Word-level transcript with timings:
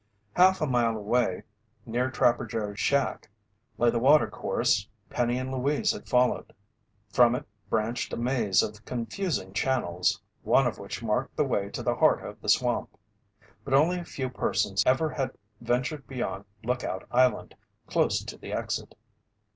Half 0.33 0.61
a 0.61 0.65
mile 0.65 0.97
away, 0.97 1.43
near 1.85 2.09
Trapper 2.09 2.47
Joe's 2.47 2.79
shack, 2.79 3.29
lay 3.77 3.91
the 3.91 3.99
water 3.99 4.27
course 4.27 4.89
Penny 5.11 5.37
and 5.37 5.51
Louise 5.53 5.91
had 5.91 6.07
followed. 6.09 6.55
From 7.11 7.35
it 7.35 7.45
branched 7.69 8.11
a 8.11 8.17
maze 8.17 8.63
of 8.63 8.83
confusing 8.83 9.53
channels, 9.53 10.19
one 10.41 10.65
of 10.65 10.79
which 10.79 11.03
marked 11.03 11.35
the 11.35 11.45
way 11.45 11.69
to 11.69 11.83
the 11.83 11.93
heart 11.93 12.25
of 12.25 12.41
the 12.41 12.49
swamp. 12.49 12.97
But 13.63 13.75
only 13.75 13.99
a 13.99 14.03
few 14.03 14.31
persons 14.31 14.81
ever 14.87 15.11
had 15.11 15.37
ventured 15.59 16.07
beyond 16.07 16.45
Lookout 16.63 17.05
Island, 17.11 17.53
close 17.85 18.23
to 18.23 18.39
the 18.39 18.53
exit. 18.53 18.95